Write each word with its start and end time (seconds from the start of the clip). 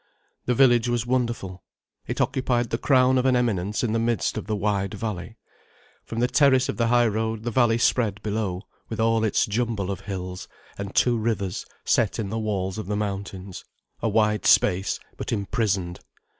The 0.47 0.55
village 0.55 0.87
was 0.89 1.05
wonderful. 1.05 1.63
It 2.07 2.19
occupied 2.19 2.71
the 2.71 2.79
crown 2.79 3.19
of 3.19 3.27
an 3.27 3.35
eminence 3.35 3.83
in 3.83 3.91
the 3.93 3.99
midst 3.99 4.35
of 4.35 4.47
the 4.47 4.55
wide 4.55 4.95
valley. 4.95 5.37
From 6.05 6.19
the 6.19 6.27
terrace 6.27 6.67
of 6.69 6.77
the 6.77 6.87
high 6.87 7.05
road 7.05 7.43
the 7.43 7.51
valley 7.51 7.77
spread 7.77 8.19
below, 8.23 8.63
with 8.89 8.99
all 8.99 9.23
its 9.23 9.45
jumble 9.45 9.91
of 9.91 9.99
hills, 9.99 10.47
and 10.75 10.95
two 10.95 11.19
rivers, 11.19 11.67
set 11.85 12.17
in 12.17 12.29
the 12.31 12.39
walls 12.39 12.79
of 12.79 12.87
the 12.87 12.97
mountains, 12.97 13.63
a 14.01 14.09
wide 14.09 14.47
space, 14.47 14.99
but 15.17 15.31
imprisoned. 15.31 15.99